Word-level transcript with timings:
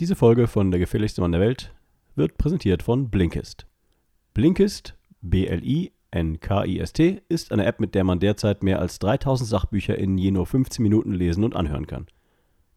Diese 0.00 0.16
Folge 0.16 0.46
von 0.46 0.70
Der 0.70 0.80
gefährlichste 0.80 1.20
Mann 1.20 1.32
der 1.32 1.42
Welt 1.42 1.74
wird 2.16 2.38
präsentiert 2.38 2.82
von 2.82 3.10
Blinkist. 3.10 3.66
Blinkist, 4.32 4.96
B-L-I-N-K-I-S-T, 5.20 5.90
ist 7.28 7.52
eine 7.52 7.66
App, 7.66 7.80
mit 7.80 7.94
der 7.94 8.04
man 8.04 8.18
derzeit 8.18 8.62
mehr 8.62 8.78
als 8.78 8.98
3000 9.00 9.46
Sachbücher 9.46 9.98
in 9.98 10.16
je 10.16 10.30
nur 10.30 10.46
15 10.46 10.82
Minuten 10.82 11.12
lesen 11.12 11.44
und 11.44 11.54
anhören 11.54 11.86
kann. 11.86 12.06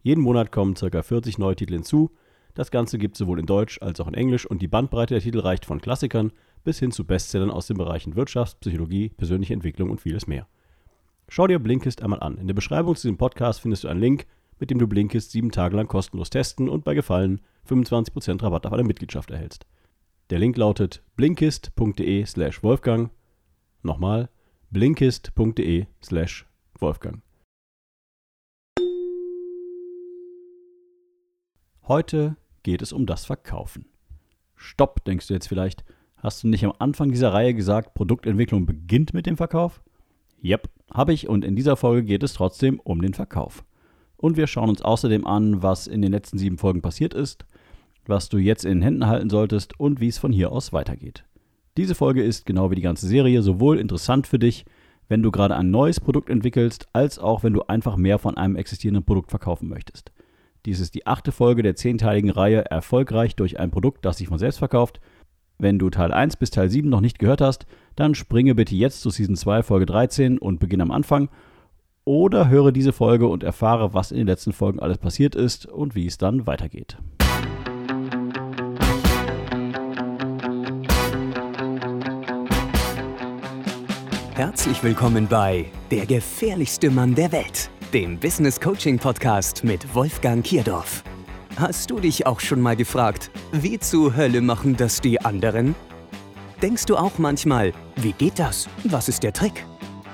Jeden 0.02 0.20
Monat 0.20 0.52
kommen 0.52 0.74
ca. 0.74 1.02
40 1.02 1.38
neue 1.38 1.56
Titel 1.56 1.76
hinzu. 1.76 2.12
Das 2.56 2.72
Ganze 2.72 2.98
gibt 2.98 3.16
es 3.16 3.20
sowohl 3.20 3.40
in 3.40 3.46
Deutsch 3.46 3.82
als 3.82 4.02
auch 4.02 4.10
in 4.10 4.16
Englisch 4.16 4.46
und 4.46 4.62
die 4.62 4.68
Bandbreite 4.68 5.14
der 5.14 5.24
Titel 5.24 5.40
reicht 5.40 5.66
von 5.66 5.80
Klassikern 5.80 6.34
bis 6.66 6.80
hin 6.80 6.92
zu 6.92 7.06
Bestsellern 7.06 7.52
aus 7.52 7.68
den 7.68 7.78
Bereichen 7.78 8.18
Wirtschaft, 8.18 8.60
Psychologie, 8.60 9.08
persönliche 9.08 9.54
Entwicklung 9.54 9.92
und 9.92 10.02
vieles 10.02 10.28
mehr. 10.28 10.46
Schau 11.30 11.48
dir 11.48 11.60
Blinkist 11.60 12.02
einmal 12.04 12.20
an. 12.20 12.38
In 12.38 12.48
der 12.48 12.54
Beschreibung 12.54 12.98
zu 12.98 13.04
diesem 13.04 13.18
Podcast 13.18 13.62
findest 13.62 13.86
du 13.86 13.88
einen 13.88 14.02
Link, 14.02 14.28
mit 14.60 14.70
dem 14.70 14.80
du 14.80 14.88
Blinkist 14.88 15.32
sieben 15.32 15.52
Tage 15.52 15.76
lang 15.76 15.88
kostenlos 15.88 16.30
testen 16.30 16.70
und 16.70 16.84
bei 16.84 16.94
Gefallen 16.94 17.42
25% 17.68 18.42
Rabatt 18.42 18.66
auf 18.66 18.74
eine 18.74 18.84
Mitgliedschaft 18.84 19.32
erhältst. 19.32 19.66
Der 20.30 20.40
Link 20.40 20.58
lautet 20.58 21.04
blinkist.de 21.16 22.26
slash 22.26 22.64
Wolfgang. 22.64 23.12
Nochmal 23.82 24.30
blinkist.de 24.72 25.86
slash 26.02 26.46
Wolfgang. 26.80 27.22
Heute 31.86 32.38
geht 32.64 32.82
es 32.82 32.94
um 32.94 33.06
das 33.06 33.26
Verkaufen. 33.26 33.86
Stopp, 34.56 35.04
denkst 35.04 35.28
du 35.28 35.34
jetzt 35.34 35.48
vielleicht. 35.48 35.84
Hast 36.16 36.44
du 36.44 36.48
nicht 36.48 36.64
am 36.64 36.74
Anfang 36.80 37.12
dieser 37.12 37.34
Reihe 37.34 37.54
gesagt, 37.54 37.94
Produktentwicklung 37.94 38.66
beginnt 38.66 39.14
mit 39.14 39.26
dem 39.26 39.36
Verkauf? 39.36 39.84
Yep, 40.42 40.70
habe 40.94 41.12
ich 41.12 41.28
und 41.28 41.44
in 41.44 41.58
dieser 41.58 41.76
Folge 41.76 42.06
geht 42.06 42.24
es 42.24 42.34
trotzdem 42.34 42.80
um 42.80 43.02
den 43.02 43.14
Verkauf. 43.14 43.66
Und 44.24 44.38
wir 44.38 44.48
schauen 44.48 44.70
uns 44.70 44.82
außerdem 44.82 45.28
an, 45.28 45.64
was 45.64 45.86
in 45.86 46.02
den 46.02 46.14
letzten 46.14 46.38
sieben 46.38 46.58
Folgen 46.58 46.82
passiert 46.82 47.14
ist, 47.14 47.44
was 48.06 48.30
du 48.30 48.38
jetzt 48.38 48.64
in 48.64 48.78
den 48.78 48.82
Händen 48.82 49.08
halten 49.08 49.30
solltest 49.30 49.78
und 49.78 50.00
wie 50.00 50.08
es 50.08 50.18
von 50.18 50.32
hier 50.32 50.54
aus 50.54 50.72
weitergeht. 50.72 51.26
Diese 51.76 51.94
Folge 51.94 52.24
ist, 52.24 52.46
genau 52.46 52.72
wie 52.72 52.76
die 52.76 52.82
ganze 52.82 53.06
Serie, 53.06 53.42
sowohl 53.42 53.78
interessant 53.78 54.26
für 54.26 54.40
dich, 54.40 54.64
wenn 55.10 55.24
du 55.24 55.30
gerade 55.30 55.58
ein 55.58 55.72
neues 55.72 56.00
Produkt 56.00 56.30
entwickelst, 56.30 56.88
als 56.94 57.20
auch 57.20 57.44
wenn 57.44 57.52
du 57.52 57.64
einfach 57.64 57.98
mehr 57.98 58.18
von 58.18 58.38
einem 58.38 58.56
existierenden 58.56 59.04
Produkt 59.04 59.30
verkaufen 59.30 59.68
möchtest. 59.68 60.14
Dies 60.66 60.80
ist 60.80 60.96
die 60.96 61.06
achte 61.06 61.34
Folge 61.34 61.62
der 61.62 61.76
zehnteiligen 61.76 62.30
Reihe 62.30 62.64
Erfolgreich 62.64 63.36
durch 63.36 63.60
ein 63.60 63.72
Produkt, 63.72 64.06
das 64.06 64.20
sich 64.20 64.30
von 64.30 64.40
selbst 64.40 64.60
verkauft. 64.60 65.02
Wenn 65.58 65.80
du 65.80 65.90
Teil 65.90 66.14
1 66.14 66.38
bis 66.38 66.50
Teil 66.50 66.70
7 66.70 66.88
noch 66.88 67.02
nicht 67.02 67.20
gehört 67.20 67.42
hast, 67.42 67.66
dann 67.98 68.16
springe 68.16 68.56
bitte 68.56 68.74
jetzt 68.74 69.02
zu 69.02 69.10
Season 69.10 69.36
2 69.36 69.64
Folge 69.64 69.86
13 69.86 70.38
und 70.38 70.62
beginne 70.62 70.84
am 70.84 70.92
Anfang 70.92 71.28
oder 72.06 72.50
höre 72.50 72.72
diese 72.72 72.94
Folge 72.94 73.28
und 73.28 73.44
erfahre, 73.44 73.94
was 73.94 74.12
in 74.12 74.18
den 74.18 74.28
letzten 74.28 74.54
Folgen 74.54 74.80
alles 74.80 74.98
passiert 74.98 75.36
ist 75.36 75.66
und 75.66 75.96
wie 75.96 76.08
es 76.08 76.18
dann 76.18 76.48
weitergeht. 76.48 76.98
Herzlich 84.36 84.84
willkommen 84.84 85.28
bei 85.28 85.66
Der 85.92 86.06
gefährlichste 86.06 86.90
Mann 86.90 87.14
der 87.14 87.32
Welt, 87.32 87.70
dem 87.94 88.20
Business 88.20 88.60
Coaching 88.60 88.98
Podcast 88.98 89.64
mit 89.64 89.94
Wolfgang 89.94 90.44
Kierdorf. 90.44 91.04
Hast 91.56 91.92
du 91.92 92.00
dich 92.00 92.26
auch 92.26 92.40
schon 92.40 92.60
mal 92.60 92.76
gefragt, 92.76 93.30
wie 93.52 93.78
zur 93.78 94.16
Hölle 94.16 94.42
machen 94.42 94.76
das 94.76 95.02
die 95.02 95.22
anderen? 95.22 95.76
Denkst 96.64 96.86
du 96.86 96.98
auch 96.98 97.20
manchmal, 97.20 97.74
wie 97.98 98.14
geht 98.14 98.40
das? 98.40 98.68
Was 98.86 99.08
ist 99.08 99.22
der 99.22 99.34
Trick? 99.34 99.66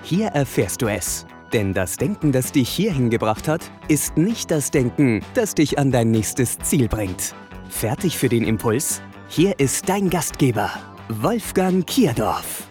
Hier 0.03 0.27
erfährst 0.27 0.81
du 0.81 0.87
es. 0.87 1.25
Denn 1.53 1.73
das 1.73 1.97
Denken, 1.97 2.31
das 2.31 2.51
dich 2.51 2.69
hierhin 2.69 3.09
gebracht 3.09 3.47
hat, 3.47 3.71
ist 3.87 4.17
nicht 4.17 4.51
das 4.51 4.69
Denken, 4.69 5.21
das 5.33 5.55
dich 5.55 5.79
an 5.79 5.89
dein 5.91 6.11
nächstes 6.11 6.59
Ziel 6.59 6.87
bringt. 6.87 7.33
Fertig 7.69 8.19
für 8.19 8.29
den 8.29 8.43
Impuls? 8.43 9.01
Hier 9.29 9.59
ist 9.59 9.89
dein 9.89 10.11
Gastgeber, 10.11 10.69
Wolfgang 11.07 11.87
Kierdorf. 11.87 12.67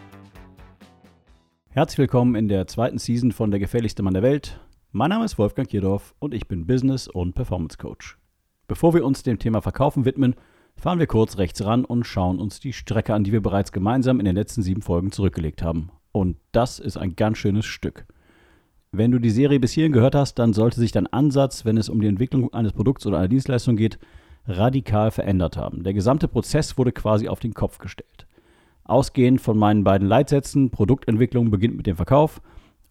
Herzlich 1.70 1.98
willkommen 1.98 2.36
in 2.36 2.46
der 2.46 2.68
zweiten 2.68 2.98
Season 2.98 3.32
von 3.32 3.50
Der 3.50 3.58
gefährlichste 3.58 4.04
Mann 4.04 4.14
der 4.14 4.22
Welt. 4.22 4.60
Mein 4.92 5.10
Name 5.10 5.24
ist 5.24 5.38
Wolfgang 5.38 5.68
Kierdorf 5.68 6.14
und 6.20 6.32
ich 6.32 6.46
bin 6.46 6.68
Business- 6.68 7.08
und 7.08 7.34
Performance 7.34 7.78
Coach. 7.78 8.16
Bevor 8.68 8.94
wir 8.94 9.04
uns 9.04 9.24
dem 9.24 9.40
Thema 9.40 9.60
Verkaufen 9.60 10.04
widmen, 10.04 10.36
fahren 10.76 11.00
wir 11.00 11.08
kurz 11.08 11.36
rechts 11.38 11.64
ran 11.64 11.84
und 11.84 12.06
schauen 12.06 12.38
uns 12.38 12.60
die 12.60 12.72
Strecke 12.72 13.12
an, 13.12 13.24
die 13.24 13.32
wir 13.32 13.42
bereits 13.42 13.72
gemeinsam 13.72 14.20
in 14.20 14.24
den 14.24 14.36
letzten 14.36 14.62
sieben 14.62 14.82
Folgen 14.82 15.10
zurückgelegt 15.10 15.62
haben. 15.62 15.90
Und 16.12 16.36
das 16.52 16.78
ist 16.78 16.96
ein 16.96 17.16
ganz 17.16 17.38
schönes 17.38 17.66
Stück. 17.66 18.06
Wenn 18.90 19.10
du 19.10 19.18
die 19.18 19.30
Serie 19.30 19.60
bis 19.60 19.72
hierhin 19.72 19.92
gehört 19.92 20.14
hast, 20.14 20.38
dann 20.38 20.54
sollte 20.54 20.80
sich 20.80 20.92
dein 20.92 21.06
Ansatz, 21.06 21.66
wenn 21.66 21.76
es 21.76 21.90
um 21.90 22.00
die 22.00 22.06
Entwicklung 22.06 22.52
eines 22.54 22.72
Produkts 22.72 23.06
oder 23.06 23.18
einer 23.18 23.28
Dienstleistung 23.28 23.76
geht, 23.76 23.98
radikal 24.46 25.10
verändert 25.10 25.58
haben. 25.58 25.82
Der 25.82 25.92
gesamte 25.92 26.26
Prozess 26.26 26.78
wurde 26.78 26.92
quasi 26.92 27.28
auf 27.28 27.38
den 27.38 27.52
Kopf 27.52 27.78
gestellt. 27.78 28.26
Ausgehend 28.84 29.42
von 29.42 29.58
meinen 29.58 29.84
beiden 29.84 30.08
Leitsätzen, 30.08 30.70
Produktentwicklung 30.70 31.50
beginnt 31.50 31.76
mit 31.76 31.86
dem 31.86 31.96
Verkauf 31.96 32.40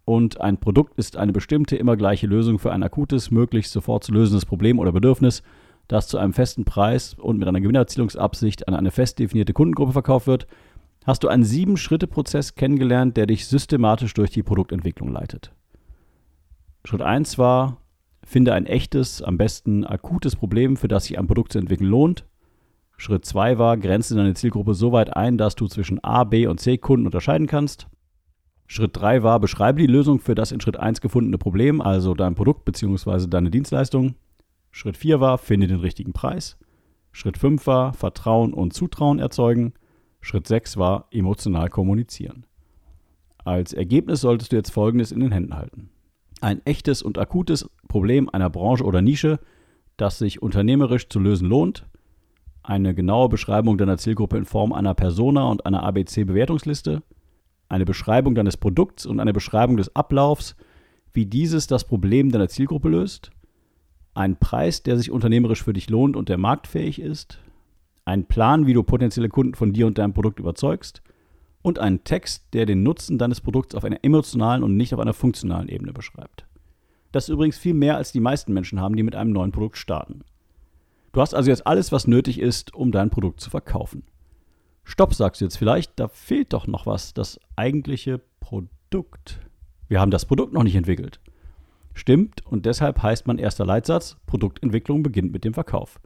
und 0.05 0.39
ein 0.39 0.59
Produkt 0.59 0.99
ist 0.99 1.17
eine 1.17 1.33
bestimmte, 1.33 1.75
immer 1.75 1.97
gleiche 1.97 2.27
Lösung 2.27 2.59
für 2.59 2.71
ein 2.71 2.83
akutes, 2.83 3.31
möglichst 3.31 3.71
sofort 3.71 4.03
zu 4.03 4.11
lösendes 4.11 4.45
Problem 4.45 4.77
oder 4.77 4.91
Bedürfnis, 4.91 5.41
das 5.87 6.07
zu 6.07 6.19
einem 6.19 6.33
festen 6.33 6.63
Preis 6.63 7.15
und 7.15 7.39
mit 7.39 7.47
einer 7.47 7.59
Gewinnerzielungsabsicht 7.59 8.67
an 8.67 8.75
eine 8.75 8.91
fest 8.91 9.17
definierte 9.17 9.53
Kundengruppe 9.53 9.93
verkauft 9.93 10.27
wird, 10.27 10.45
hast 11.07 11.23
du 11.23 11.27
einen 11.27 11.43
Sieben-Schritte-Prozess 11.43 12.53
kennengelernt, 12.53 13.17
der 13.17 13.25
dich 13.25 13.47
systematisch 13.47 14.13
durch 14.13 14.29
die 14.29 14.43
Produktentwicklung 14.43 15.11
leitet. 15.11 15.51
Schritt 16.87 17.01
1 17.01 17.37
war, 17.37 17.81
finde 18.23 18.53
ein 18.53 18.65
echtes, 18.65 19.21
am 19.21 19.37
besten 19.37 19.83
akutes 19.83 20.37
Problem, 20.37 20.77
für 20.77 20.87
das 20.87 21.03
sich 21.03 21.19
ein 21.19 21.27
Produkt 21.27 21.51
zu 21.51 21.59
entwickeln 21.59 21.89
lohnt. 21.89 22.25
Schritt 22.95 23.25
2 23.25 23.57
war, 23.57 23.75
grenze 23.75 24.15
deine 24.15 24.35
Zielgruppe 24.35 24.73
so 24.73 24.93
weit 24.93 25.13
ein, 25.13 25.37
dass 25.37 25.55
du 25.55 25.67
zwischen 25.67 26.01
A, 26.01 26.23
B 26.23 26.47
und 26.47 26.61
C 26.61 26.77
Kunden 26.77 27.05
unterscheiden 27.05 27.45
kannst. 27.45 27.87
Schritt 28.67 28.95
3 28.95 29.21
war, 29.21 29.41
beschreibe 29.41 29.81
die 29.81 29.87
Lösung 29.87 30.21
für 30.21 30.33
das 30.33 30.53
in 30.53 30.61
Schritt 30.61 30.77
1 30.77 31.01
gefundene 31.01 31.37
Problem, 31.37 31.81
also 31.81 32.13
dein 32.13 32.35
Produkt 32.35 32.63
bzw. 32.63 33.27
deine 33.27 33.51
Dienstleistung. 33.51 34.15
Schritt 34.71 34.95
4 34.95 35.19
war, 35.19 35.37
finde 35.37 35.67
den 35.67 35.81
richtigen 35.81 36.13
Preis. 36.13 36.57
Schritt 37.11 37.37
5 37.37 37.67
war, 37.67 37.91
Vertrauen 37.91 38.53
und 38.53 38.71
Zutrauen 38.71 39.19
erzeugen. 39.19 39.73
Schritt 40.21 40.47
6 40.47 40.77
war, 40.77 41.09
emotional 41.11 41.67
kommunizieren. 41.67 42.45
Als 43.43 43.73
Ergebnis 43.73 44.21
solltest 44.21 44.53
du 44.53 44.55
jetzt 44.55 44.71
Folgendes 44.71 45.11
in 45.11 45.19
den 45.19 45.33
Händen 45.33 45.53
halten 45.53 45.89
ein 46.41 46.65
echtes 46.65 47.01
und 47.01 47.17
akutes 47.17 47.69
Problem 47.87 48.29
einer 48.29 48.49
Branche 48.49 48.83
oder 48.83 49.01
Nische, 49.01 49.39
das 49.97 50.17
sich 50.19 50.41
unternehmerisch 50.41 51.09
zu 51.09 51.19
lösen 51.19 51.47
lohnt, 51.49 51.85
eine 52.63 52.93
genaue 52.93 53.29
Beschreibung 53.29 53.77
deiner 53.77 53.97
Zielgruppe 53.97 54.37
in 54.37 54.45
Form 54.45 54.73
einer 54.73 54.93
Persona 54.93 55.47
und 55.49 55.65
einer 55.65 55.83
ABC-Bewertungsliste, 55.83 57.01
eine 57.69 57.85
Beschreibung 57.85 58.35
deines 58.35 58.57
Produkts 58.57 59.05
und 59.05 59.19
eine 59.19 59.33
Beschreibung 59.33 59.77
des 59.77 59.95
Ablaufs, 59.95 60.55
wie 61.13 61.25
dieses 61.25 61.67
das 61.67 61.85
Problem 61.85 62.31
deiner 62.31 62.49
Zielgruppe 62.49 62.89
löst, 62.89 63.31
ein 64.13 64.37
Preis, 64.37 64.83
der 64.83 64.97
sich 64.97 65.11
unternehmerisch 65.11 65.63
für 65.63 65.73
dich 65.73 65.89
lohnt 65.89 66.15
und 66.15 66.29
der 66.29 66.37
marktfähig 66.37 66.99
ist, 66.99 67.39
ein 68.05 68.25
Plan, 68.25 68.67
wie 68.67 68.73
du 68.73 68.83
potenzielle 68.83 69.29
Kunden 69.29 69.55
von 69.55 69.73
dir 69.73 69.87
und 69.87 69.97
deinem 69.97 70.13
Produkt 70.13 70.39
überzeugst 70.39 71.01
und 71.67 71.79
einen 71.79 72.05
Text, 72.05 72.45
der 72.53 72.65
den 72.65 72.81
Nutzen 72.81 73.17
deines 73.17 73.41
Produkts 73.41 73.75
auf 73.75 73.83
einer 73.83 74.01
emotionalen 74.01 74.63
und 74.63 74.77
nicht 74.77 74.93
auf 74.93 75.01
einer 75.01 75.13
funktionalen 75.13 75.67
Ebene 75.67 75.91
beschreibt. 75.91 76.45
Das 77.11 77.25
ist 77.25 77.33
übrigens 77.33 77.57
viel 77.57 77.73
mehr, 77.73 77.97
als 77.97 78.13
die 78.13 78.21
meisten 78.21 78.53
Menschen 78.53 78.79
haben, 78.79 78.95
die 78.95 79.03
mit 79.03 79.15
einem 79.15 79.33
neuen 79.33 79.51
Produkt 79.51 79.77
starten. 79.77 80.21
Du 81.11 81.19
hast 81.19 81.35
also 81.35 81.49
jetzt 81.49 81.67
alles, 81.67 81.91
was 81.91 82.07
nötig 82.07 82.39
ist, 82.39 82.73
um 82.73 82.93
dein 82.93 83.09
Produkt 83.09 83.41
zu 83.41 83.49
verkaufen. 83.49 84.03
Stopp, 84.85 85.13
sagst 85.13 85.41
du 85.41 85.45
jetzt 85.45 85.57
vielleicht, 85.57 85.99
da 85.99 86.07
fehlt 86.07 86.53
doch 86.53 86.67
noch 86.67 86.85
was, 86.85 87.13
das 87.13 87.37
eigentliche 87.57 88.21
Produkt. 88.39 89.41
Wir 89.89 89.99
haben 89.99 90.11
das 90.11 90.25
Produkt 90.25 90.53
noch 90.53 90.63
nicht 90.63 90.75
entwickelt. 90.75 91.19
Stimmt, 91.93 92.45
und 92.45 92.65
deshalb 92.65 93.03
heißt 93.03 93.27
mein 93.27 93.39
erster 93.39 93.65
Leitsatz, 93.65 94.15
Produktentwicklung 94.25 95.03
beginnt 95.03 95.33
mit 95.33 95.43
dem 95.43 95.53
Verkauf. 95.53 95.99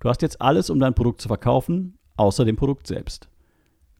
Du 0.00 0.08
hast 0.08 0.20
jetzt 0.22 0.40
alles, 0.40 0.68
um 0.68 0.80
dein 0.80 0.94
Produkt 0.94 1.20
zu 1.20 1.28
verkaufen, 1.28 1.96
außer 2.16 2.44
dem 2.44 2.56
Produkt 2.56 2.88
selbst. 2.88 3.28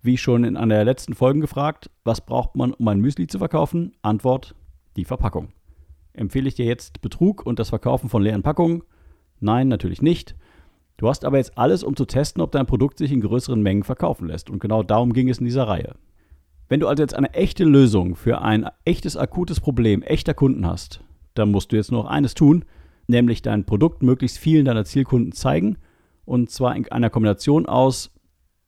Wie 0.07 0.17
schon 0.17 0.45
in 0.45 0.57
einer 0.57 0.77
der 0.77 0.85
letzten 0.85 1.15
Folgen 1.15 1.41
gefragt, 1.41 1.91
was 2.05 2.21
braucht 2.21 2.55
man, 2.55 2.73
um 2.73 2.87
ein 2.87 3.01
Müsli 3.01 3.27
zu 3.27 3.39
verkaufen? 3.39 3.97
Antwort, 4.03 4.55
die 4.95 5.05
Verpackung. 5.05 5.49
Empfehle 6.13 6.47
ich 6.47 6.55
dir 6.55 6.65
jetzt 6.65 7.01
Betrug 7.01 7.45
und 7.45 7.59
das 7.59 7.71
Verkaufen 7.71 8.09
von 8.09 8.23
leeren 8.23 8.45
Packungen? 8.45 8.85
Nein, 9.41 9.67
natürlich 9.67 10.03
nicht. 10.03 10.37
Du 10.97 11.09
hast 11.09 11.25
aber 11.25 11.39
jetzt 11.39 11.59
alles, 11.59 11.83
um 11.83 11.97
zu 11.97 12.05
testen, 12.05 12.41
ob 12.41 12.53
dein 12.53 12.67
Produkt 12.67 12.99
sich 12.99 13.11
in 13.11 13.21
größeren 13.21 13.61
Mengen 13.61 13.83
verkaufen 13.83 14.29
lässt. 14.29 14.49
Und 14.49 14.61
genau 14.61 14.85
darum 14.85 15.13
ging 15.13 15.29
es 15.29 15.39
in 15.39 15.45
dieser 15.45 15.67
Reihe. 15.67 15.97
Wenn 16.69 16.79
du 16.79 16.87
also 16.87 17.03
jetzt 17.03 17.17
eine 17.17 17.35
echte 17.35 17.65
Lösung 17.65 18.15
für 18.15 18.43
ein 18.43 18.69
echtes 18.85 19.17
akutes 19.17 19.59
Problem 19.59 20.03
echter 20.03 20.35
Kunden 20.35 20.69
hast, 20.69 21.03
dann 21.35 21.51
musst 21.51 21.73
du 21.73 21.77
jetzt 21.77 21.91
nur 21.91 22.05
noch 22.05 22.11
eines 22.11 22.35
tun, 22.35 22.65
nämlich 23.09 23.43
dein 23.43 23.67
Produkt 23.67 24.05
möglichst 24.05 24.39
vielen 24.39 24.67
deiner 24.67 24.85
Zielkunden 24.85 25.33
zeigen. 25.33 25.79
Und 26.25 26.51
zwar 26.51 26.77
in 26.77 26.87
einer 26.93 27.11
Kombination 27.11 27.67
aus 27.67 28.16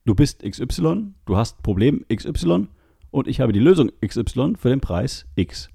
du 0.09 0.15
bist 0.15 0.43
XY, 0.43 1.13
du 1.27 1.37
hast 1.37 1.63
Problem 1.63 2.03
XY 2.11 2.69
und 3.11 3.29
ich 3.29 3.41
habe 3.43 3.53
die 3.53 3.61
Lösung 3.61 3.91
XY 4.03 4.55
für 4.57 4.71
den 4.71 4.81
Preis 4.81 5.27
X. 5.35 5.69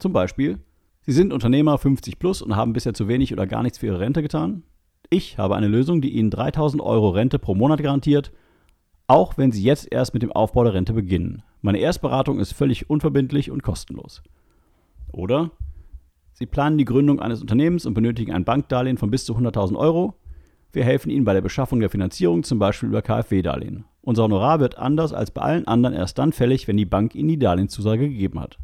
Zum 0.00 0.12
Beispiel, 0.12 0.58
Sie 1.02 1.12
sind 1.12 1.32
Unternehmer 1.32 1.78
50 1.78 2.18
plus 2.18 2.42
und 2.42 2.56
haben 2.56 2.72
bisher 2.72 2.94
zu 2.94 3.06
wenig 3.06 3.32
oder 3.32 3.46
gar 3.46 3.62
nichts 3.62 3.78
für 3.78 3.86
Ihre 3.86 4.00
Rente 4.00 4.22
getan. 4.22 4.64
Ich 5.08 5.38
habe 5.38 5.54
eine 5.54 5.68
Lösung, 5.68 6.00
die 6.00 6.14
Ihnen 6.14 6.30
3000 6.30 6.82
Euro 6.82 7.10
Rente 7.10 7.38
pro 7.38 7.54
Monat 7.54 7.80
garantiert, 7.80 8.32
auch 9.06 9.38
wenn 9.38 9.52
Sie 9.52 9.62
jetzt 9.62 9.86
erst 9.92 10.14
mit 10.14 10.24
dem 10.24 10.32
Aufbau 10.32 10.64
der 10.64 10.74
Rente 10.74 10.92
beginnen. 10.92 11.44
Meine 11.60 11.78
Erstberatung 11.78 12.40
ist 12.40 12.54
völlig 12.54 12.90
unverbindlich 12.90 13.52
und 13.52 13.62
kostenlos. 13.62 14.22
Oder 15.12 15.52
Sie 16.32 16.46
planen 16.46 16.76
die 16.76 16.86
Gründung 16.86 17.20
eines 17.20 17.40
Unternehmens 17.40 17.86
und 17.86 17.94
benötigen 17.94 18.32
ein 18.32 18.44
Bankdarlehen 18.44 18.98
von 18.98 19.12
bis 19.12 19.24
zu 19.24 19.36
100.000 19.36 19.76
Euro. 19.76 20.14
Wir 20.74 20.84
helfen 20.84 21.10
Ihnen 21.10 21.24
bei 21.24 21.34
der 21.34 21.40
Beschaffung 21.40 21.78
der 21.78 21.88
Finanzierung, 21.88 22.42
zum 22.42 22.58
Beispiel 22.58 22.88
über 22.88 23.00
KfW-Darlehen. 23.00 23.84
Unser 24.02 24.24
Honorar 24.24 24.58
wird 24.58 24.76
anders 24.76 25.12
als 25.12 25.30
bei 25.30 25.40
allen 25.40 25.68
anderen 25.68 25.94
erst 25.94 26.18
dann 26.18 26.32
fällig, 26.32 26.66
wenn 26.66 26.76
die 26.76 26.84
Bank 26.84 27.14
Ihnen 27.14 27.28
die 27.28 27.38
Darlehenszusage 27.38 28.08
gegeben 28.08 28.40
hat. 28.40 28.58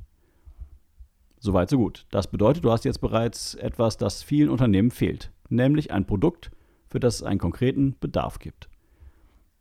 Soweit, 1.38 1.70
so 1.70 1.78
gut. 1.78 2.06
Das 2.10 2.28
bedeutet, 2.28 2.64
du 2.64 2.72
hast 2.72 2.84
jetzt 2.84 3.00
bereits 3.00 3.54
etwas, 3.54 3.96
das 3.96 4.24
vielen 4.24 4.48
Unternehmen 4.48 4.90
fehlt, 4.90 5.30
nämlich 5.50 5.92
ein 5.92 6.04
Produkt, 6.04 6.50
für 6.88 6.98
das 6.98 7.16
es 7.16 7.22
einen 7.22 7.38
konkreten 7.38 7.94
Bedarf 8.00 8.40
gibt. 8.40 8.68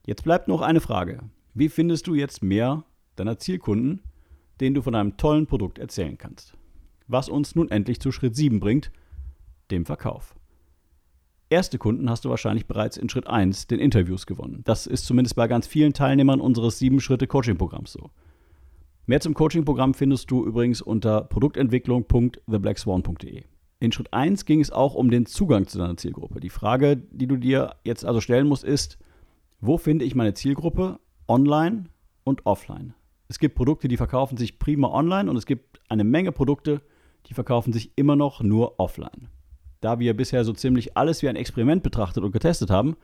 Jetzt 0.07 0.24
bleibt 0.24 0.48
noch 0.48 0.62
eine 0.62 0.81
Frage. 0.81 1.19
Wie 1.54 1.69
findest 1.69 2.07
du 2.07 2.16
jetzt 2.16 2.42
mehr 2.42 2.84
deiner 3.16 3.38
Zielkunden, 3.38 4.01
denen 4.60 4.74
du 4.74 4.81
von 4.81 4.96
einem 4.96 5.18
tollen 5.18 5.46
Produkt 5.46 5.78
erzählen 5.78 6.18
kannst? 6.18 6.56
Was 7.07 7.30
uns 7.30 7.54
nun 7.54 7.69
endlich 7.69 8.00
zu 8.00 8.12
Schritt 8.12 8.36
7 8.36 8.60
bringt, 8.60 8.92
dem 9.69 9.86
Verkauf. 9.86 10.34
Erste 11.51 11.80
Kunden 11.80 12.12
hast 12.12 12.25
du 12.25 12.30
wahrscheinlich 12.30 12.68
bereits 12.68 12.96
in 12.96 13.10
Schritt 13.10 13.25
1, 13.25 13.66
den 13.66 13.80
Interviews, 13.80 14.28
gewonnen. 14.28 14.62
Das 14.66 14.86
ist 14.86 15.07
zumindest 15.07 15.36
bei 15.36 15.48
ganz 15.48 15.66
vielen 15.66 15.94
Teilnehmern 15.94 16.40
unseres 16.40 16.80
7-Schritte-Coaching-Programms 16.80 17.92
so. 17.92 18.12
Mehr 19.07 19.19
zum 19.19 19.34
Coaching-Programm 19.34 19.96
findest 19.96 20.30
du 20.30 20.46
übrigens 20.46 20.84
unter 20.84 21.22
produktentwicklung.theblackswan.de. 21.22 23.46
In 23.80 23.92
Schritt 23.92 24.13
1 24.13 24.46
ging 24.46 24.62
es 24.62 24.72
auch 24.72 24.94
um 24.94 25.10
den 25.10 25.25
Zugang 25.25 25.66
zu 25.66 25.80
deiner 25.80 25.98
Zielgruppe. 25.98 26.40
Die 26.40 26.51
Frage, 26.51 26.98
die 26.98 27.25
du 27.25 27.38
dir 27.38 27.78
jetzt 27.84 28.06
also 28.06 28.22
stellen 28.22 28.48
musst, 28.48 28.63
ist, 28.63 29.00
wo 29.60 29.80
finde 29.80 30.06
ich 30.06 30.13
meine 30.13 30.36
Zielgruppe 30.36 31.00
online 31.28 31.86
und 32.25 32.46
offline? 32.46 32.94
Es 33.28 33.40
gibt 33.40 33.56
Produkte, 33.56 33.88
die 33.88 33.98
verkaufen 33.98 34.38
sich 34.38 34.60
prima 34.60 34.90
online 34.90 35.28
und 35.28 35.38
es 35.38 35.48
gibt 35.48 35.81
eine 35.90 36.04
Menge 36.04 36.31
Produkte, 36.31 36.84
die 37.25 37.34
verkaufen 37.34 37.74
sich 37.74 37.92
immer 37.96 38.16
noch 38.16 38.44
nur 38.44 38.80
offline. 38.80 39.30
Da 39.81 40.00
wir 40.00 40.16
bisher 40.16 40.44
so 40.44 40.54
ziemlich 40.54 40.98
alles 40.98 41.22
wie 41.22 41.30
ein 41.30 41.36
Experiment 41.36 41.84
betrachtet 41.84 42.24
und 42.24 42.31
getestet 42.31 42.70
haben, 42.70 42.98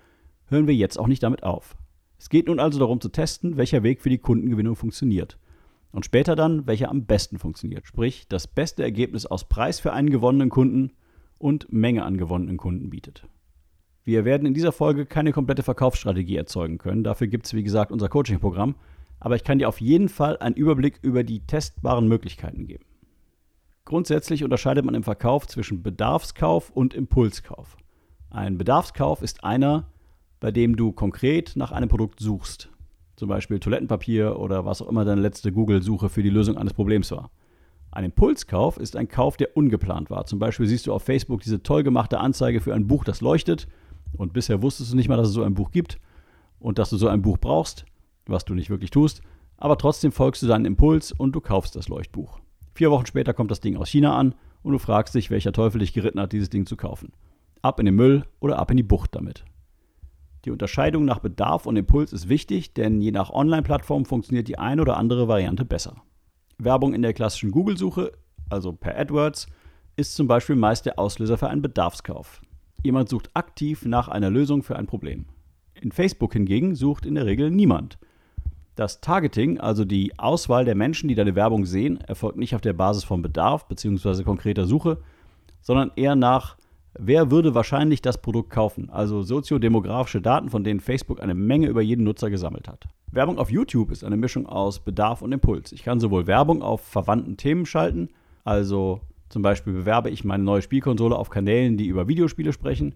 hören 0.48 0.68
wir 0.68 0.75
jetzt 0.75 1.00
auch 1.00 1.07
nicht 1.07 1.24
damit 1.24 1.44
auf. 1.44 1.77
Es 2.18 2.30
geht 2.30 2.48
nun 2.48 2.60
also 2.60 2.80
darum 2.80 3.01
zu 3.01 3.10
testen, 3.10 3.57
welcher 3.57 3.83
Weg 3.83 4.01
für 4.01 4.10
die 4.10 4.18
Kundengewinnung 4.18 4.75
funktioniert 4.75 5.38
und 5.95 6.04
später 6.04 6.36
dann, 6.36 6.68
welcher 6.68 6.89
am 6.89 7.06
besten 7.06 7.39
funktioniert. 7.39 7.88
Sprich, 7.88 8.27
das 8.27 8.48
beste 8.48 8.83
Ergebnis 8.83 9.25
aus 9.25 9.48
Preis 9.48 9.80
für 9.80 9.94
einen 9.94 10.10
gewonnenen 10.10 10.50
Kunden 10.50 10.92
und 11.38 11.72
Menge 11.72 12.04
an 12.04 12.18
gewonnenen 12.18 12.57
Kunden 12.57 12.89
bietet. 12.89 13.25
Wir 14.04 14.25
werden 14.25 14.45
in 14.45 14.54
dieser 14.54 14.74
Folge 14.74 15.06
keine 15.06 15.31
komplette 15.31 15.63
Verkaufsstrategie 15.63 16.36
erzeugen 16.36 16.78
können. 16.78 17.04
Dafür 17.04 17.28
gibt 17.28 17.45
es, 17.45 17.54
wie 17.54 17.63
gesagt, 17.63 17.92
unser 17.92 18.10
Coaching-Programm. 18.10 18.75
Aber 19.19 19.36
ich 19.38 19.44
kann 19.44 19.57
dir 19.57 19.69
auf 19.69 19.80
jeden 19.80 20.10
Fall 20.10 20.38
einen 20.38 20.56
Überblick 20.56 21.00
über 21.01 21.24
die 21.24 21.39
testbaren 21.48 22.07
Möglichkeiten 22.07 22.68
geben. 22.68 22.83
Grundsätzlich 23.85 24.43
unterscheidet 24.43 24.83
man 24.83 24.95
im 24.95 25.03
Verkauf 25.03 25.47
zwischen 25.47 25.83
Bedarfskauf 25.83 26.71
und 26.71 26.93
Impulskauf. 26.93 27.77
Ein 28.29 28.57
Bedarfskauf 28.57 29.21
ist 29.21 29.43
einer, 29.43 29.87
bei 30.39 30.51
dem 30.51 30.75
du 30.75 30.91
konkret 30.91 31.55
nach 31.55 31.71
einem 31.71 31.87
Produkt 31.87 32.19
suchst 32.19 32.69
zum 33.15 33.29
Beispiel 33.29 33.59
Toilettenpapier 33.59 34.39
oder 34.39 34.65
was 34.65 34.81
auch 34.81 34.89
immer 34.89 35.05
deine 35.05 35.21
letzte 35.21 35.51
Google-Suche 35.51 36.09
für 36.09 36.23
die 36.23 36.29
Lösung 36.29 36.57
eines 36.57 36.73
Problems 36.73 37.11
war. 37.11 37.31
Ein 37.91 38.05
Impulskauf 38.05 38.77
ist 38.77 38.97
ein 38.97 39.07
Kauf, 39.07 39.37
der 39.37 39.55
ungeplant 39.55 40.09
war. 40.09 40.25
Zum 40.25 40.37
Beispiel 40.37 40.67
siehst 40.67 40.87
du 40.87 40.93
auf 40.93 41.03
Facebook 41.03 41.41
diese 41.41 41.63
toll 41.63 41.83
gemachte 41.83 42.19
Anzeige 42.19 42.59
für 42.59 42.73
ein 42.73 42.87
Buch, 42.87 43.05
das 43.05 43.21
leuchtet 43.21 43.67
und 44.17 44.33
bisher 44.33 44.61
wusstest 44.61 44.91
du 44.91 44.95
nicht 44.97 45.07
mal, 45.07 45.17
dass 45.17 45.29
es 45.29 45.33
so 45.33 45.43
ein 45.43 45.53
Buch 45.53 45.71
gibt 45.71 45.99
und 46.59 46.77
dass 46.77 46.89
du 46.89 46.97
so 46.97 47.07
ein 47.07 47.21
Buch 47.21 47.37
brauchst, 47.37 47.85
was 48.25 48.43
du 48.43 48.53
nicht 48.53 48.69
wirklich 48.69 48.91
tust, 48.91 49.21
aber 49.57 49.77
trotzdem 49.77 50.11
folgst 50.11 50.43
du 50.43 50.47
deinem 50.47 50.65
Impuls 50.65 51.13
und 51.13 51.33
du 51.33 51.41
kaufst 51.41 51.75
das 51.75 51.87
Leuchtbuch. 51.87 52.39
Vier 52.75 52.92
Wochen 52.92 53.06
später 53.06 53.33
kommt 53.33 53.51
das 53.51 53.62
Ding 53.62 53.77
aus 53.77 53.89
China 53.89 54.18
an 54.18 54.36
und 54.62 54.74
du 54.74 54.80
fragst 54.80 55.16
dich, 55.16 55.31
welcher 55.31 55.54
Teufel 55.54 55.80
dich 55.80 55.94
geritten 55.94 56.19
hat, 56.19 56.33
dieses 56.33 56.50
Ding 56.50 56.66
zu 56.66 56.75
kaufen. 56.75 57.13
Ab 57.62 57.80
in 57.80 57.86
den 57.86 57.95
Müll 57.95 58.25
oder 58.42 58.60
ab 58.60 58.69
in 58.69 58.75
die 58.75 58.83
Bucht 58.83 59.16
damit. 59.16 59.45
Die 60.44 60.51
Unterscheidung 60.51 61.06
nach 61.06 61.19
Bedarf 61.19 61.66
und 61.66 61.77
Impuls 61.77 62.12
ist 62.12 62.27
wichtig, 62.27 62.74
denn 62.74 63.00
je 63.00 63.12
nach 63.12 63.30
Online-Plattform 63.30 64.04
funktioniert 64.04 64.50
die 64.50 64.60
eine 64.60 64.81
oder 64.81 64.98
andere 64.98 65.30
Variante 65.30 65.63
besser. 65.63 66.04
Werbung 66.57 66.94
in 66.94 67.01
der 67.01 67.13
klassischen 67.13 67.51
Google-Suche, 67.51 68.12
also 68.50 68.74
per 68.74 69.00
AdWords, 69.00 69.48
ist 69.95 70.16
zum 70.16 70.28
Beispiel 70.28 70.57
meist 70.57 70.86
der 70.86 71.00
Auslöser 71.00 71.38
für 71.38 71.48
einen 71.48 71.62
Bedarfskauf. 71.62 72.42
Jemand 72.83 73.07
sucht 73.07 73.30
aktiv 73.33 73.86
nach 73.86 74.10
einer 74.10 74.30
Lösung 74.30 74.63
für 74.63 74.75
ein 74.75 74.86
Problem. 74.86 75.28
In 75.81 75.94
Facebook 75.94 76.33
hingegen 76.33 76.75
sucht 76.75 77.06
in 77.06 77.16
der 77.16 77.25
Regel 77.25 77.51
niemand. 77.51 77.98
Das 78.75 79.00
Targeting, 79.00 79.60
also 79.60 79.86
die 79.86 80.19
Auswahl 80.19 80.66
der 80.66 80.75
Menschen, 80.75 81.07
die 81.07 81.16
deine 81.16 81.36
Werbung 81.36 81.66
sehen, 81.66 82.00
erfolgt 82.01 82.38
nicht 82.38 82.56
auf 82.56 82.62
der 82.62 82.74
Basis 82.74 83.06
von 83.06 83.22
Bedarf 83.22 83.68
bzw. 83.68 84.24
konkreter 84.24 84.66
Suche, 84.66 84.98
sondern 85.62 85.92
eher 85.95 86.16
nach 86.16 86.57
Wer 86.98 87.30
würde 87.30 87.54
wahrscheinlich 87.54 88.01
das 88.01 88.22
Produkt 88.22 88.50
kaufen? 88.51 88.89
Also 88.89 89.22
soziodemografische 89.22 90.22
Daten, 90.22 90.50
von 90.50 90.63
denen 90.63 90.80
Facebook 90.80 91.22
eine 91.22 91.33
Menge 91.33 91.68
über 91.68 91.81
jeden 91.81 92.06
Nutzer 92.06 92.30
gesammelt 92.30 92.69
hat. 92.69 92.86
Werbung 93.12 93.38
auf 93.38 93.51
YouTube 93.51 93.92
ist 93.92 94.06
eine 94.06 94.16
Mischung 94.16 94.45
aus 94.45 94.80
Bedarf 94.80 95.21
und 95.21 95.33
Impuls. 95.33 95.74
Ich 95.74 95.83
kann 95.83 96.00
sowohl 96.00 96.25
Werbung 96.25 96.62
auf 96.62 96.81
verwandten 96.81 97.36
Themen 97.36 97.66
schalten, 97.66 98.10
also 98.45 99.01
zum 99.28 99.42
Beispiel 99.42 99.74
bewerbe 99.74 100.10
ich 100.10 100.24
meine 100.24 100.44
neue 100.44 100.62
Spielkonsole 100.62 101.16
auf 101.16 101.30
Kanälen, 101.30 101.75
die 101.75 101.88
über 101.88 102.07
Videospiele 102.07 102.54
sprechen, 102.54 102.95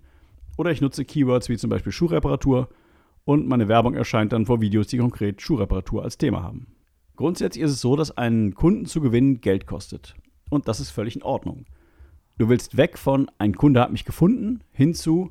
oder 0.57 0.71
ich 0.71 0.79
nutze 0.79 1.03
Keywords 1.03 1.49
wie 1.49 1.57
zum 1.57 1.69
Beispiel 1.69 1.91
Schuhreparatur 1.91 2.69
und 3.29 3.47
meine 3.47 3.67
Werbung 3.67 3.93
erscheint 3.93 4.33
dann 4.33 4.47
vor 4.47 4.59
Videos, 4.59 4.87
die 4.87 4.97
konkret 4.97 5.39
Schuhreparatur 5.39 6.01
als 6.01 6.17
Thema 6.17 6.41
haben. 6.41 6.65
Grundsätzlich 7.15 7.63
ist 7.63 7.69
es 7.69 7.79
so, 7.79 7.95
dass 7.95 8.17
einen 8.17 8.55
Kunden 8.55 8.87
zu 8.87 9.01
gewinnen 9.01 9.39
Geld 9.39 9.67
kostet. 9.67 10.15
Und 10.49 10.67
das 10.67 10.79
ist 10.79 10.89
völlig 10.89 11.15
in 11.15 11.21
Ordnung. 11.21 11.65
Du 12.39 12.49
willst 12.49 12.75
weg 12.75 12.97
von 12.97 13.29
ein 13.37 13.53
Kunde 13.53 13.81
hat 13.81 13.91
mich 13.91 14.03
gefunden 14.03 14.61
hin 14.71 14.95
zu, 14.95 15.29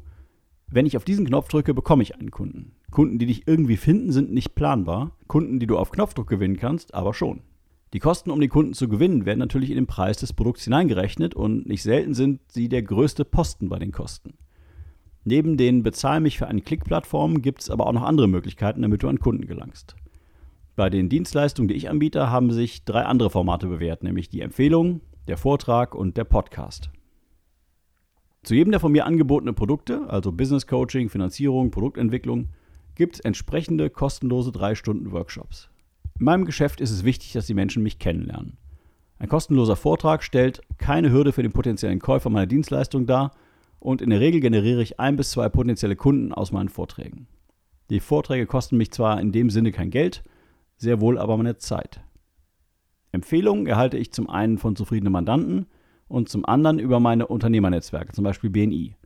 wenn 0.69 0.87
ich 0.87 0.97
auf 0.97 1.03
diesen 1.03 1.27
Knopf 1.27 1.49
drücke, 1.49 1.75
bekomme 1.75 2.05
ich 2.05 2.15
einen 2.15 2.31
Kunden. 2.31 2.77
Kunden, 2.93 3.19
die 3.19 3.27
dich 3.27 3.49
irgendwie 3.49 3.77
finden, 3.77 4.12
sind 4.12 4.33
nicht 4.33 4.55
planbar. 4.55 5.17
Kunden, 5.27 5.59
die 5.59 5.67
du 5.67 5.77
auf 5.77 5.91
Knopfdruck 5.91 6.29
gewinnen 6.29 6.56
kannst, 6.56 6.94
aber 6.94 7.15
schon. 7.15 7.41
Die 7.94 7.99
Kosten, 7.99 8.31
um 8.31 8.41
die 8.41 8.47
Kunden 8.47 8.75
zu 8.75 8.89
gewinnen, 8.89 9.27
werden 9.27 9.41
natürlich 9.41 9.71
in 9.71 9.77
den 9.77 9.89
Preis 9.89 10.19
des 10.19 10.33
Produkts 10.33 10.62
hineingerechnet 10.62 11.35
und 11.35 11.67
nicht 11.67 11.83
selten 11.83 12.15
sind 12.15 12.43
sie 12.47 12.69
der 12.69 12.83
größte 12.83 13.25
Posten 13.25 13.69
bei 13.69 13.81
den 13.81 13.91
Kosten. 13.91 14.35
Neben 15.31 15.59
den 15.59 15.83
Bezahl 15.83 16.21
mich 16.21 16.39
für 16.39 16.47
einen 16.47 16.65
Klick-Plattformen 16.65 17.43
gibt 17.43 17.61
es 17.61 17.69
aber 17.69 17.87
auch 17.87 17.93
noch 17.93 18.05
andere 18.05 18.29
Möglichkeiten, 18.29 18.81
damit 18.81 19.03
du 19.03 19.08
an 19.08 19.20
Kunden 19.20 19.47
gelangst. 19.47 19.94
Bei 20.75 20.89
den 20.89 21.11
Dienstleistungen, 21.11 21.69
die 21.69 21.75
ich 21.75 21.91
anbiete, 21.91 22.31
haben 22.31 22.51
sich 22.51 22.87
drei 22.87 23.03
andere 23.03 23.29
Formate 23.29 23.67
bewährt, 23.67 24.03
nämlich 24.03 24.31
die 24.31 24.41
Empfehlung, 24.41 25.03
der 25.27 25.37
Vortrag 25.37 25.94
und 25.94 26.17
der 26.17 26.25
Podcast. 26.25 26.89
Zu 28.43 28.55
jedem 28.55 28.70
der 28.70 28.81
von 28.81 28.91
mir 28.91 29.05
angebotenen 29.05 29.55
Produkte, 29.55 30.08
also 30.08 30.32
Business 30.32 30.67
Coaching, 30.67 31.11
Finanzierung, 31.11 31.70
Produktentwicklung, 31.70 32.49
gibt 32.94 33.17
es 33.17 33.20
entsprechende 33.20 33.91
kostenlose 33.91 34.51
3-Stunden-Workshops. 34.53 35.69
In 36.19 36.25
meinem 36.25 36.47
Geschäft 36.47 36.81
ist 36.81 36.91
es 36.91 37.05
wichtig, 37.05 37.35
dass 37.35 37.47
die 37.47 37.53
Menschen 37.53 37.82
mich 37.82 37.99
kennenlernen. 37.99 38.56
Ein 39.19 39.29
kostenloser 39.29 39.77
Vortrag 39.77 40.23
stellt 40.23 40.63
keine 40.79 41.13
Hürde 41.13 41.32
für 41.32 41.43
den 41.43 41.53
potenziellen 41.53 41.99
Käufer 41.99 42.31
meiner 42.31 42.47
Dienstleistung 42.47 43.05
dar 43.05 43.32
und 43.81 44.03
in 44.03 44.11
der 44.11 44.20
Regel 44.20 44.41
generiere 44.41 44.82
ich 44.82 45.01
ein 45.01 45.17
bis 45.17 45.31
zwei 45.31 45.49
potenzielle 45.49 45.97
Kunden 45.97 46.32
aus 46.32 46.53
meinen 46.53 46.69
Vorträgen. 46.69 47.27
Die 47.91 48.01
Vorträge 48.01 48.47
kosten 48.47 48.77
mich 48.77 48.91
zwar 48.91 49.20
in 49.20 49.32
dem 49.32 49.51
Sinne 49.51 49.73
kein 49.73 49.91
Geld, 49.91 50.23
sehr 50.77 51.01
wohl 51.01 51.19
aber 51.19 51.37
meine 51.37 51.56
Zeit. 51.56 52.01
Empfehlungen 53.13 53.67
erhalte 53.67 53.97
ich 53.97 54.13
zum 54.13 54.29
einen 54.29 54.58
von 54.58 54.77
zufriedenen 54.77 55.13
Mandanten, 55.13 55.67
und 56.08 56.29
zum 56.29 56.44
anderen 56.44 56.79
über 56.79 57.01
meine 57.01 57.27
Unternehmernetzwerke, 57.27 58.13
zum 58.13 58.25
Beispiel 58.25 58.51
BNI. 58.51 58.97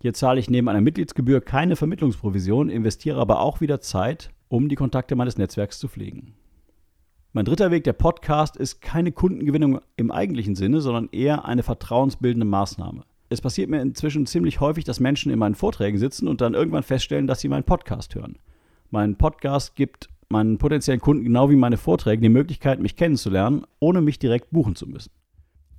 Hier 0.00 0.12
zahle 0.12 0.38
ich 0.38 0.50
neben 0.50 0.68
einer 0.68 0.82
Mitgliedsgebühr 0.82 1.40
keine 1.40 1.76
Vermittlungsprovision, 1.76 2.68
investiere 2.68 3.20
aber 3.20 3.40
auch 3.40 3.60
wieder 3.60 3.80
Zeit, 3.80 4.30
um 4.48 4.68
die 4.68 4.76
Kontakte 4.76 5.16
meines 5.16 5.38
Netzwerks 5.38 5.78
zu 5.78 5.88
pflegen. 5.88 6.34
Mein 7.32 7.46
dritter 7.46 7.70
Weg, 7.70 7.84
der 7.84 7.94
Podcast, 7.94 8.56
ist 8.56 8.80
keine 8.80 9.10
Kundengewinnung 9.10 9.80
im 9.96 10.10
eigentlichen 10.12 10.54
Sinne, 10.54 10.80
sondern 10.80 11.08
eher 11.10 11.46
eine 11.46 11.62
vertrauensbildende 11.62 12.46
Maßnahme. 12.46 13.04
Es 13.34 13.40
passiert 13.40 13.68
mir 13.68 13.82
inzwischen 13.82 14.26
ziemlich 14.26 14.60
häufig, 14.60 14.84
dass 14.84 15.00
Menschen 15.00 15.32
in 15.32 15.40
meinen 15.40 15.56
Vorträgen 15.56 15.98
sitzen 15.98 16.28
und 16.28 16.40
dann 16.40 16.54
irgendwann 16.54 16.84
feststellen, 16.84 17.26
dass 17.26 17.40
sie 17.40 17.48
meinen 17.48 17.64
Podcast 17.64 18.14
hören. 18.14 18.38
Mein 18.90 19.16
Podcast 19.16 19.74
gibt 19.74 20.08
meinen 20.28 20.56
potenziellen 20.56 21.00
Kunden 21.00 21.24
genau 21.24 21.50
wie 21.50 21.56
meine 21.56 21.76
Vorträge 21.76 22.22
die 22.22 22.28
Möglichkeit, 22.28 22.78
mich 22.78 22.94
kennenzulernen, 22.94 23.66
ohne 23.80 24.02
mich 24.02 24.20
direkt 24.20 24.52
buchen 24.52 24.76
zu 24.76 24.86
müssen. 24.86 25.10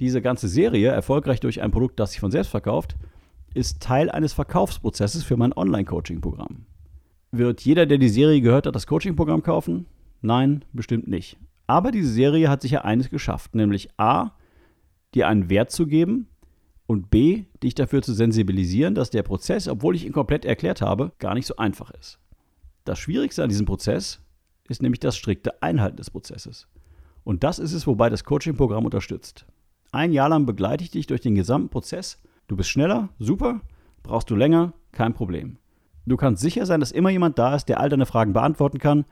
Diese 0.01 0.21
ganze 0.21 0.49
Serie, 0.49 0.89
erfolgreich 0.89 1.39
durch 1.39 1.61
ein 1.61 1.71
Produkt, 1.71 1.97
das 1.97 2.11
sich 2.11 2.19
von 2.19 2.29
selbst 2.29 2.49
verkauft, 2.49 2.97
ist 3.53 3.81
Teil 3.81 4.09
eines 4.09 4.33
Verkaufsprozesses 4.33 5.23
für 5.23 5.37
mein 5.37 5.53
Online-Coaching-Programm. 5.53 6.65
Wird 7.31 7.61
jeder, 7.61 7.85
der 7.85 7.99
die 7.99 8.09
Serie 8.09 8.41
gehört 8.41 8.67
hat, 8.67 8.75
das 8.75 8.85
Coaching-Programm 8.85 9.43
kaufen? 9.43 9.85
Nein, 10.21 10.65
bestimmt 10.73 11.07
nicht. 11.07 11.37
Aber 11.67 11.91
diese 11.91 12.09
Serie 12.09 12.49
hat 12.49 12.61
sicher 12.61 12.83
eines 12.83 13.09
geschafft, 13.09 13.55
nämlich 13.55 13.87
A, 13.95 14.31
dir 15.13 15.29
einen 15.29 15.49
Wert 15.49 15.71
zu 15.71 15.87
geben 15.87 16.27
Und 16.87 17.09
B, 17.09 17.45
dich 17.63 17.73
dafür 17.73 18.01
zu 18.01 18.13
sensibilisieren, 18.13 18.93
dass 18.93 19.09
der 19.09 19.23
Prozess, 19.23 19.67
obwohl 19.67 19.95
ich 19.95 20.05
ihn 20.05 20.11
komplett 20.11 20.45
erklärt 20.45 20.81
habe, 20.81 21.11
gar 21.19 21.33
nicht 21.33 21.47
so 21.47 21.55
einfach 21.55 21.91
ist. 21.91 22.19
Das 22.83 22.99
Schwierigste 22.99 23.43
an 23.43 23.49
diesem 23.49 23.65
Prozess 23.65 24.21
ist 24.67 24.81
nämlich 24.81 24.99
das 24.99 25.17
strikte 25.17 25.61
Einhalten 25.63 25.97
des 25.97 26.11
Prozesses. 26.11 26.67
Und 27.23 27.43
das 27.43 27.57
ist 27.57 27.73
es, 27.73 27.87
wobei 27.87 28.09
das 28.09 28.23
Coaching-Programm 28.23 28.85
unterstützt. 28.85 29.45
Ein 29.91 30.11
Jahr 30.11 30.29
lang 30.29 30.45
begleite 30.45 30.83
ich 30.83 30.91
dich 30.91 31.07
durch 31.07 31.21
den 31.21 31.35
gesamten 31.35 31.69
Prozess. 31.69 32.21
Du 32.47 32.55
bist 32.55 32.69
schneller, 32.69 33.09
super. 33.17 33.61
Brauchst 34.03 34.29
du 34.29 34.35
länger, 34.35 34.73
kein 34.91 35.13
Problem. 35.13 35.57
Du 36.05 36.17
kannst 36.17 36.43
sicher 36.43 36.67
sein, 36.67 36.79
dass 36.79 36.91
immer 36.91 37.09
jemand 37.09 37.39
da 37.39 37.55
ist, 37.55 37.65
der 37.65 37.79
all 37.79 37.89
deine 37.89 38.05
Fragen 38.05 38.33
beantworten 38.33 38.77
kann 38.77 39.05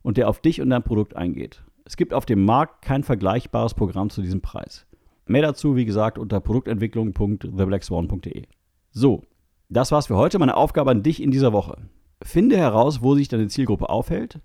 und 0.00 0.16
der 0.16 0.28
auf 0.28 0.40
dich 0.40 0.62
und 0.62 0.70
dein 0.70 0.82
Produkt 0.82 1.14
eingeht. 1.14 1.62
Es 1.84 1.96
gibt 1.98 2.14
auf 2.14 2.24
dem 2.24 2.44
Markt 2.44 2.82
kein 2.82 3.02
vergleichbares 3.02 3.74
Programm 3.74 4.08
zu 4.08 4.22
diesem 4.22 4.40
Preis. 4.40 4.86
Mehr 5.28 5.42
dazu, 5.42 5.76
wie 5.76 5.84
gesagt, 5.84 6.18
unter 6.18 6.40
produktentwicklung.theblackswan.de. 6.40 8.44
So, 8.90 9.22
das 9.68 9.92
war's 9.92 10.06
für 10.06 10.16
heute. 10.16 10.38
Meine 10.38 10.56
Aufgabe 10.56 10.90
an 10.90 11.02
dich 11.02 11.22
in 11.22 11.30
dieser 11.30 11.52
Woche. 11.52 11.88
Finde 12.22 12.56
heraus, 12.56 13.02
wo 13.02 13.14
sich 13.14 13.28
deine 13.28 13.48
Zielgruppe 13.48 13.90
aufhält 13.90 14.40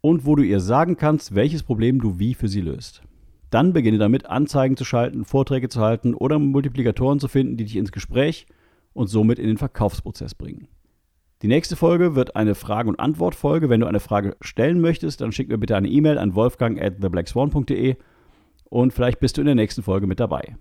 und 0.00 0.26
wo 0.26 0.34
du 0.34 0.42
ihr 0.42 0.60
sagen 0.60 0.96
kannst, 0.96 1.34
welches 1.34 1.62
Problem 1.62 2.00
du 2.00 2.18
wie 2.18 2.34
für 2.34 2.48
sie 2.48 2.60
löst. 2.60 3.02
Dann 3.50 3.72
beginne 3.72 3.98
damit, 3.98 4.26
Anzeigen 4.26 4.76
zu 4.76 4.84
schalten, 4.84 5.24
Vorträge 5.24 5.68
zu 5.68 5.80
halten 5.80 6.14
oder 6.14 6.38
Multiplikatoren 6.38 7.20
zu 7.20 7.28
finden, 7.28 7.56
die 7.56 7.64
dich 7.64 7.76
ins 7.76 7.92
Gespräch 7.92 8.46
und 8.92 9.06
somit 9.06 9.38
in 9.38 9.46
den 9.46 9.56
Verkaufsprozess 9.56 10.34
bringen. 10.34 10.66
Die 11.42 11.48
nächste 11.48 11.76
Folge 11.76 12.14
wird 12.14 12.34
eine 12.34 12.54
Frage- 12.54 12.88
und 12.88 12.98
Antwort-Folge. 12.98 13.68
Wenn 13.68 13.80
du 13.80 13.86
eine 13.86 14.00
Frage 14.00 14.36
stellen 14.40 14.80
möchtest, 14.80 15.20
dann 15.20 15.32
schick 15.32 15.48
mir 15.48 15.58
bitte 15.58 15.76
eine 15.76 15.88
E-Mail 15.88 16.18
an 16.18 16.34
wolfgang 16.34 16.80
at 16.80 17.00
theblackswan.de 17.00 17.96
und 18.68 18.92
vielleicht 18.92 19.20
bist 19.20 19.36
du 19.36 19.42
in 19.42 19.46
der 19.46 19.54
nächsten 19.54 19.82
Folge 19.82 20.06
mit 20.06 20.20
dabei. 20.20 20.56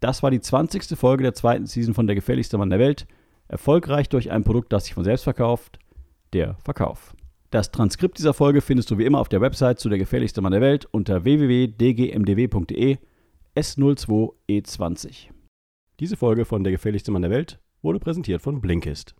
Das 0.00 0.22
war 0.22 0.30
die 0.30 0.40
20. 0.40 0.96
Folge 0.96 1.24
der 1.24 1.34
zweiten 1.34 1.66
Season 1.66 1.94
von 1.94 2.06
Der 2.06 2.16
gefährlichste 2.16 2.58
Mann 2.58 2.70
der 2.70 2.78
Welt. 2.78 3.06
Erfolgreich 3.48 4.08
durch 4.08 4.30
ein 4.30 4.44
Produkt, 4.44 4.72
das 4.72 4.84
sich 4.84 4.94
von 4.94 5.04
selbst 5.04 5.24
verkauft. 5.24 5.78
Der 6.32 6.54
Verkauf. 6.64 7.14
Das 7.50 7.70
Transkript 7.70 8.18
dieser 8.18 8.34
Folge 8.34 8.60
findest 8.60 8.90
du 8.90 8.98
wie 8.98 9.04
immer 9.04 9.20
auf 9.20 9.30
der 9.30 9.40
Website 9.40 9.80
zu 9.80 9.88
Der 9.88 9.98
gefährlichste 9.98 10.42
Mann 10.42 10.52
der 10.52 10.60
Welt 10.60 10.86
unter 10.90 11.24
www.dgmdw.de 11.24 12.98
S02E20. 13.56 15.28
Diese 15.98 16.16
Folge 16.16 16.44
von 16.44 16.62
Der 16.62 16.72
gefährlichste 16.72 17.10
Mann 17.10 17.22
der 17.22 17.30
Welt 17.30 17.58
wurde 17.82 17.98
präsentiert 17.98 18.42
von 18.42 18.60
Blinkist. 18.60 19.16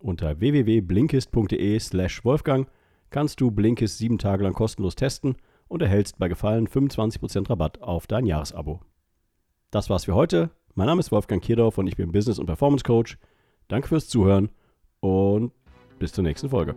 Unter 0.00 0.40
www.blinkist.de/slash 0.40 2.24
Wolfgang 2.24 2.68
kannst 3.10 3.40
du 3.40 3.50
Blinkist 3.50 3.98
sieben 3.98 4.18
Tage 4.18 4.44
lang 4.44 4.52
kostenlos 4.52 4.96
testen 4.96 5.36
und 5.68 5.82
erhältst 5.82 6.18
bei 6.18 6.28
Gefallen 6.28 6.66
25% 6.66 7.48
Rabatt 7.50 7.82
auf 7.82 8.06
dein 8.06 8.26
Jahresabo. 8.26 8.80
Das 9.70 9.90
war's 9.90 10.06
für 10.06 10.14
heute. 10.14 10.50
Mein 10.74 10.86
Name 10.86 11.00
ist 11.00 11.12
Wolfgang 11.12 11.42
Kierdorf 11.42 11.78
und 11.78 11.86
ich 11.86 11.96
bin 11.96 12.12
Business- 12.12 12.38
und 12.38 12.46
Performance 12.46 12.84
Coach. 12.84 13.18
Danke 13.68 13.88
fürs 13.88 14.08
Zuhören 14.08 14.50
und 15.00 15.52
bis 15.98 16.12
zur 16.12 16.24
nächsten 16.24 16.48
Folge. 16.48 16.74